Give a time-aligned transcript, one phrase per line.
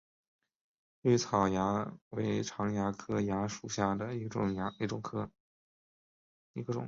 [1.03, 4.29] 葎草蚜为常蚜科蚜属下的一个
[4.87, 5.21] 种。